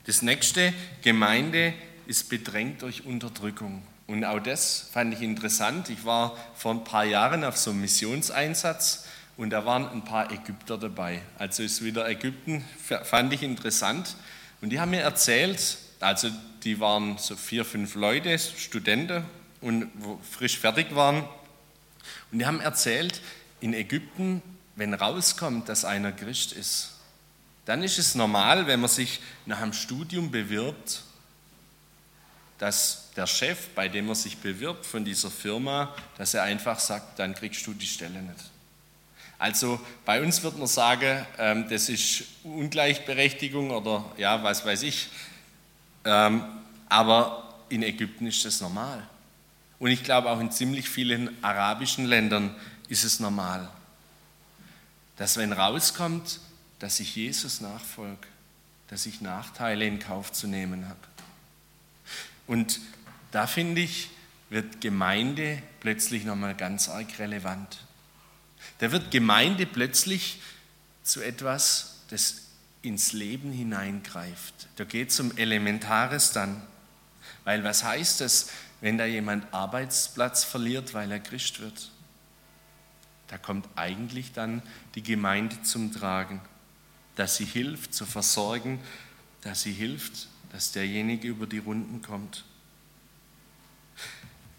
[0.06, 1.74] Das nächste, Gemeinde
[2.12, 3.82] ist bedrängt durch Unterdrückung.
[4.06, 5.90] Und auch das fand ich interessant.
[5.90, 9.06] Ich war vor ein paar Jahren auf so einem Missionseinsatz
[9.38, 11.22] und da waren ein paar Ägypter dabei.
[11.40, 12.66] Also ist wieder Ägypten,
[13.04, 14.18] fand ich interessant.
[14.60, 16.30] Und die haben mir erzählt, also
[16.64, 19.24] die waren so vier, fünf Leute, Studenten
[19.62, 19.90] und
[20.30, 21.24] frisch fertig waren.
[22.34, 23.22] Und die haben erzählt,
[23.62, 24.42] in Ägypten,
[24.76, 26.92] wenn rauskommt, dass einer Christ ist,
[27.64, 31.04] dann ist es normal, wenn man sich nach einem Studium bewirbt,
[32.62, 37.18] dass der Chef, bei dem man sich bewirbt von dieser Firma, dass er einfach sagt,
[37.18, 38.52] dann kriegst du die Stelle nicht.
[39.40, 45.10] Also bei uns wird man sagen, ähm, das ist Ungleichberechtigung oder ja, was weiß ich.
[46.06, 46.44] Ähm,
[46.88, 49.08] aber in Ägypten ist das normal.
[49.80, 52.56] Und ich glaube auch in ziemlich vielen arabischen Ländern
[52.90, 53.72] ist es normal,
[55.18, 56.40] dass wenn rauskommt,
[56.78, 58.28] dass ich Jesus nachfolge,
[58.90, 61.11] dass ich Nachteile in Kauf zu nehmen habe.
[62.48, 62.80] Und
[63.32, 64.10] da finde ich,
[64.50, 67.86] wird Gemeinde plötzlich nochmal ganz arg relevant.
[68.80, 70.42] Da wird Gemeinde plötzlich
[71.04, 72.44] zu etwas, das
[72.82, 74.68] ins Leben hineingreift.
[74.76, 76.62] Da geht es um Elementares dann.
[77.44, 78.50] Weil was heißt es,
[78.82, 81.92] wenn da jemand Arbeitsplatz verliert, weil er Christ wird?
[83.28, 84.62] Da kommt eigentlich dann
[84.96, 86.42] die Gemeinde zum Tragen
[87.16, 88.80] dass sie hilft zu versorgen,
[89.42, 92.44] dass sie hilft, dass derjenige über die Runden kommt.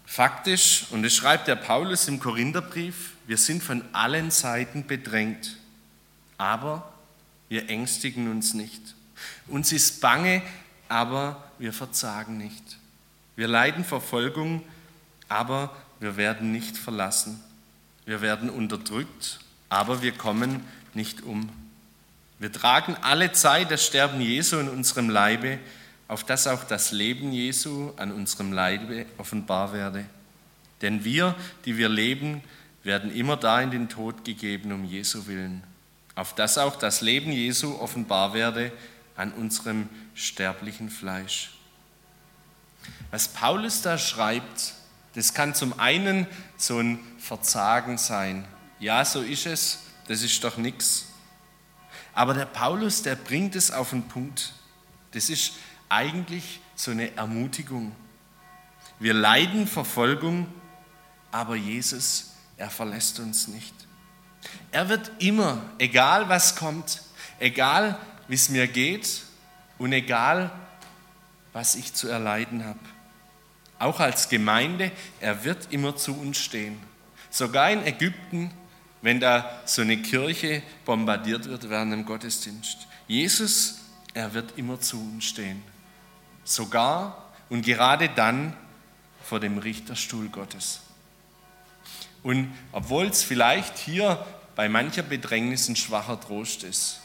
[0.05, 5.57] Faktisch, und das schreibt der Paulus im Korintherbrief, wir sind von allen Seiten bedrängt,
[6.37, 6.93] aber
[7.49, 8.81] wir ängstigen uns nicht.
[9.47, 10.41] Uns ist bange,
[10.89, 12.77] aber wir verzagen nicht.
[13.35, 14.63] Wir leiden Verfolgung,
[15.29, 17.41] aber wir werden nicht verlassen.
[18.05, 21.49] Wir werden unterdrückt, aber wir kommen nicht um.
[22.39, 25.59] Wir tragen alle Zeit das Sterben Jesu in unserem Leibe,
[26.13, 30.05] auf das auch das Leben Jesu an unserem Leibe offenbar werde.
[30.83, 31.33] Denn wir,
[31.65, 32.43] die wir leben,
[32.83, 35.63] werden immer da in den Tod gegeben um Jesu willen,
[36.13, 38.71] auf das auch das Leben Jesu offenbar werde
[39.15, 41.49] an unserem sterblichen Fleisch.
[43.09, 44.75] Was Paulus da schreibt,
[45.15, 48.45] das kann zum einen so ein Verzagen sein.
[48.79, 51.07] Ja, so ist es, das ist doch nichts.
[52.13, 54.53] Aber der Paulus, der bringt es auf den Punkt.
[55.13, 55.53] Das ist
[55.89, 57.95] eigentlich so eine Ermutigung.
[58.99, 60.47] Wir leiden Verfolgung,
[61.31, 63.73] aber Jesus, er verlässt uns nicht.
[64.71, 67.01] Er wird immer, egal was kommt,
[67.39, 69.23] egal wie es mir geht
[69.77, 70.51] und egal
[71.53, 72.79] was ich zu erleiden habe,
[73.79, 76.79] auch als Gemeinde, er wird immer zu uns stehen.
[77.29, 78.51] Sogar in Ägypten
[79.03, 82.87] wenn da so eine Kirche bombardiert wird während dem Gottesdienst.
[83.05, 83.79] Jesus,
[84.13, 85.61] er wird immer zu uns stehen.
[86.43, 88.55] Sogar und gerade dann
[89.23, 90.81] vor dem Richterstuhl Gottes.
[92.21, 94.25] Und obwohl es vielleicht hier
[94.55, 97.01] bei mancher Bedrängnis ein schwacher Trost ist,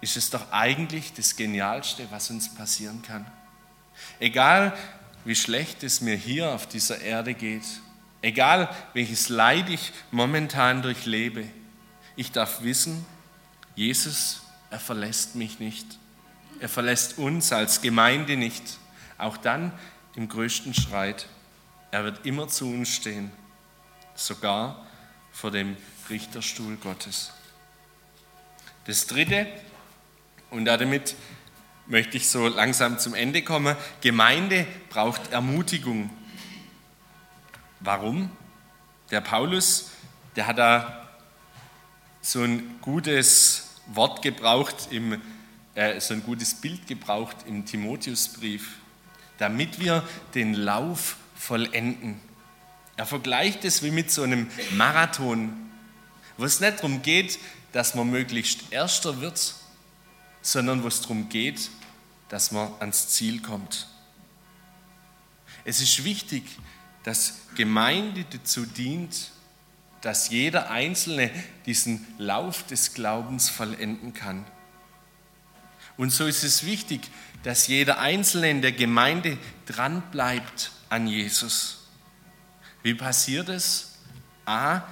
[0.00, 3.26] ist es doch eigentlich das Genialste, was uns passieren kann.
[4.20, 4.76] Egal
[5.24, 7.64] wie schlecht es mir hier auf dieser Erde geht,
[8.24, 11.44] Egal welches Leid ich momentan durchlebe,
[12.16, 13.04] ich darf wissen,
[13.74, 15.98] Jesus, er verlässt mich nicht.
[16.64, 18.78] Er verlässt uns als Gemeinde nicht.
[19.18, 19.70] Auch dann
[20.16, 21.28] im größten Streit.
[21.90, 23.30] Er wird immer zu uns stehen,
[24.14, 24.86] sogar
[25.30, 25.76] vor dem
[26.08, 27.34] Richterstuhl Gottes.
[28.86, 29.46] Das Dritte,
[30.48, 31.16] und damit
[31.86, 36.08] möchte ich so langsam zum Ende kommen, Gemeinde braucht Ermutigung
[37.80, 38.30] Warum?
[39.10, 39.90] Der Paulus,
[40.34, 41.10] der hat da
[42.22, 45.20] so ein gutes Wort gebraucht, im,
[45.74, 48.76] äh, so ein gutes Bild gebraucht im Timotheusbrief,
[49.38, 50.02] damit wir
[50.34, 52.20] den Lauf vollenden.
[52.96, 55.52] Er vergleicht es wie mit so einem Marathon,
[56.36, 57.38] wo es nicht darum geht,
[57.72, 59.54] dass man möglichst Erster wird,
[60.42, 61.70] sondern wo es darum geht,
[62.28, 63.88] dass man ans Ziel kommt.
[65.64, 66.44] Es ist wichtig,
[67.02, 69.30] dass Gemeinde dazu dient,
[70.02, 71.30] dass jeder Einzelne
[71.66, 74.44] diesen Lauf des Glaubens vollenden kann.
[75.96, 77.08] Und so ist es wichtig,
[77.42, 81.86] dass jeder Einzelne in der Gemeinde dranbleibt an Jesus.
[82.82, 83.98] Wie passiert es?
[84.46, 84.82] A,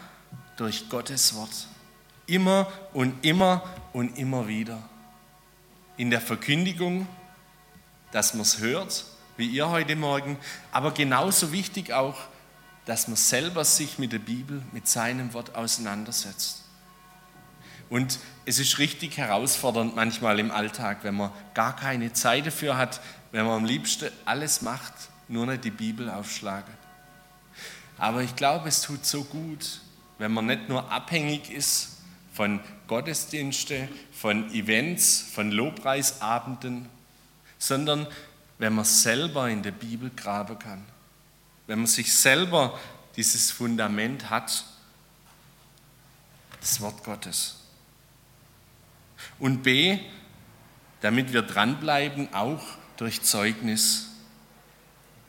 [0.57, 1.67] durch Gottes Wort.
[2.27, 4.83] Immer und immer und immer wieder.
[5.97, 7.07] In der Verkündigung,
[8.13, 9.05] dass man es hört,
[9.37, 10.39] wie ihr heute Morgen,
[10.71, 12.17] aber genauso wichtig auch,
[12.85, 16.62] dass man selber sich mit der Bibel, mit seinem Wort auseinandersetzt.
[17.93, 23.03] Und es ist richtig herausfordernd manchmal im Alltag, wenn man gar keine Zeit dafür hat,
[23.33, 24.95] wenn man am liebsten alles macht,
[25.29, 26.73] nur nicht die Bibel aufschlagen.
[27.99, 29.83] Aber ich glaube, es tut so gut,
[30.17, 31.99] wenn man nicht nur abhängig ist
[32.33, 36.89] von Gottesdienste, von Events, von Lobpreisabenden,
[37.59, 38.07] sondern
[38.57, 40.83] wenn man selber in der Bibel graben kann.
[41.67, 42.81] Wenn man sich selber
[43.17, 44.65] dieses Fundament hat,
[46.59, 47.57] das Wort Gottes.
[49.39, 49.99] Und B,
[51.01, 52.63] damit wir dranbleiben, auch
[52.97, 54.11] durch Zeugnis.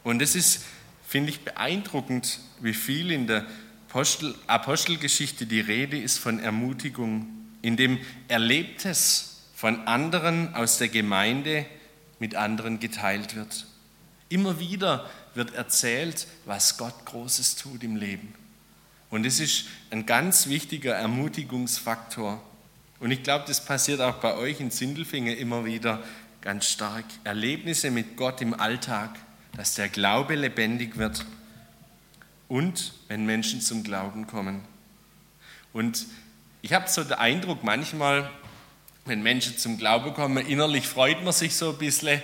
[0.03, 0.63] Und es ist,
[1.07, 3.45] finde ich, beeindruckend, wie viel in der
[3.89, 7.27] Apostel, Apostelgeschichte die Rede ist von Ermutigung,
[7.61, 11.65] in dem Erlebtes von anderen aus der Gemeinde
[12.17, 13.67] mit anderen geteilt wird.
[14.29, 18.33] Immer wieder wird erzählt, was Gott Großes tut im Leben.
[19.09, 22.41] Und es ist ein ganz wichtiger Ermutigungsfaktor.
[23.03, 26.01] Und ich glaube, das passiert auch bei euch in Sindelfingen immer wieder
[26.39, 27.03] ganz stark.
[27.25, 29.09] Erlebnisse mit Gott im Alltag,
[29.57, 31.25] dass der Glaube lebendig wird
[32.47, 34.61] und wenn Menschen zum Glauben kommen.
[35.73, 36.05] Und
[36.61, 38.31] ich habe so den Eindruck, manchmal,
[39.03, 42.23] wenn Menschen zum Glauben kommen, innerlich freut man sich so ein bisschen,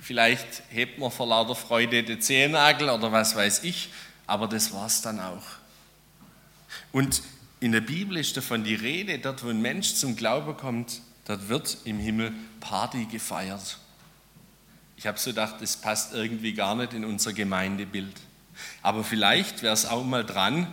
[0.00, 3.90] vielleicht hebt man vor lauter Freude den Zehennagel oder was weiß ich,
[4.26, 5.44] aber das war es dann auch.
[6.90, 7.22] Und
[7.60, 11.48] in der Bibel ist davon die Rede, dort wo ein Mensch zum Glauben kommt, dort
[11.48, 13.78] wird im Himmel Party gefeiert.
[14.96, 18.14] Ich habe so gedacht, das passt irgendwie gar nicht in unser Gemeindebild.
[18.82, 20.66] Aber vielleicht wäre es auch mal dran,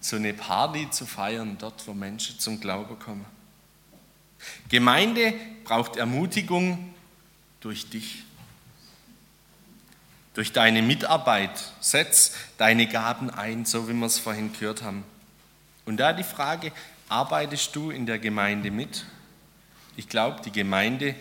[0.00, 3.24] so eine Party zu feiern, dort wo Menschen zum Glauben kommen.
[4.68, 5.34] Gemeinde
[5.64, 6.94] braucht Ermutigung
[7.60, 8.24] durch dich,
[10.34, 11.72] durch deine Mitarbeit.
[11.80, 15.04] Setz deine Gaben ein, so wie wir es vorhin gehört haben.
[15.90, 16.70] Und da die Frage,
[17.08, 19.04] arbeitest du in der Gemeinde mit?
[19.96, 21.16] Ich glaube, die Gemeinde,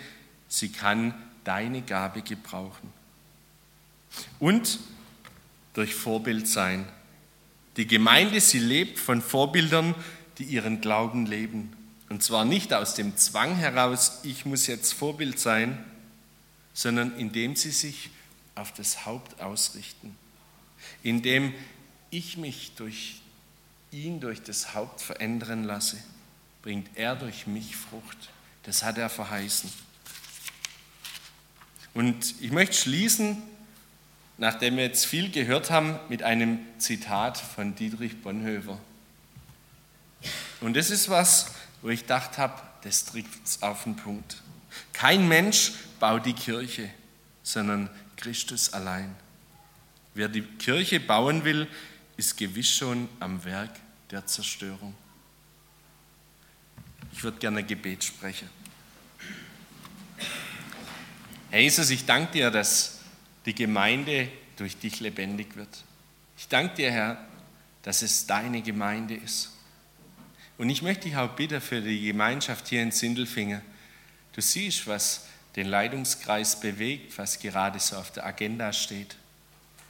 [0.47, 2.93] sie kann deine Gabe gebrauchen.
[4.37, 4.77] Und
[5.73, 6.87] durch Vorbild sein.
[7.77, 9.95] Die Gemeinde, sie lebt von Vorbildern,
[10.37, 11.75] die ihren Glauben leben.
[12.09, 15.83] Und zwar nicht aus dem Zwang heraus, ich muss jetzt Vorbild sein,
[16.75, 18.11] sondern indem sie sich
[18.53, 20.15] auf das Haupt ausrichten.
[21.01, 21.55] Indem
[22.11, 23.23] ich mich durch
[23.91, 25.97] ihn, durch das Haupt verändern lasse,
[26.61, 28.29] bringt er durch mich Frucht.
[28.63, 29.71] Das hat er verheißen.
[31.93, 33.41] Und ich möchte schließen,
[34.37, 38.79] nachdem wir jetzt viel gehört haben, mit einem Zitat von Dietrich Bonhoeffer.
[40.61, 44.41] Und das ist was, wo ich gedacht habe, das trifft es auf den Punkt.
[44.93, 46.89] Kein Mensch baut die Kirche,
[47.43, 49.15] sondern Christus allein.
[50.13, 51.67] Wer die Kirche bauen will,
[52.19, 53.71] ist gewiss schon am Werk
[54.11, 54.93] der Zerstörung.
[57.13, 58.49] Ich würde gerne Gebet sprechen.
[61.49, 62.99] Herr Jesus, ich danke dir, dass
[63.45, 65.69] die Gemeinde durch dich lebendig wird.
[66.37, 67.25] Ich danke dir, Herr,
[67.83, 69.53] dass es deine Gemeinde ist.
[70.57, 73.61] Und ich möchte dich auch bitten für die Gemeinschaft hier in Sindelfingen.
[74.33, 79.15] Du siehst, was den Leitungskreis bewegt, was gerade so auf der Agenda steht.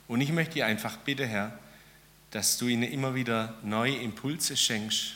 [0.08, 1.58] Und ich möchte dir einfach bitten, Herr,
[2.32, 5.16] dass du ihnen immer wieder neue Impulse schenkst,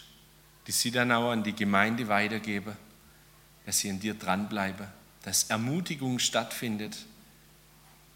[0.68, 2.76] die sie dann auch an die Gemeinde weitergeben,
[3.66, 4.88] dass sie an dir dranbleiben,
[5.22, 6.98] dass Ermutigung stattfindet.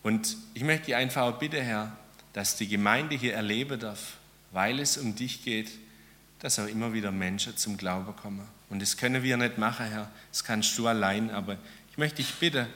[0.04, 1.96] Und ich möchte dir einfach auch bitten, Herr,
[2.34, 4.18] dass die Gemeinde hier erleben darf,
[4.52, 5.72] weil es um dich geht,
[6.40, 8.48] dass auch immer wieder Menschen zum Glauben kommen.
[8.70, 11.58] Und das können wir nicht machen, Herr, das kannst du allein, aber
[11.92, 12.68] ich möchte dich bitten,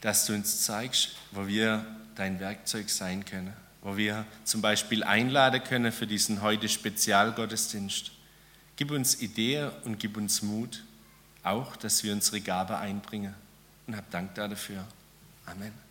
[0.00, 3.52] dass du uns zeigst, wo wir dein Werkzeug sein können,
[3.84, 8.10] wo wir zum Beispiel einladen können für diesen heute Spezialgottesdienst.
[8.76, 10.82] Gib uns Ideen und gib uns Mut,
[11.44, 13.34] auch, dass wir unsere Gabe einbringen.
[13.86, 14.84] Und hab Dank dafür.
[15.46, 15.83] Amen.